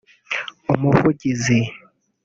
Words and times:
umuvugizi 0.73 1.57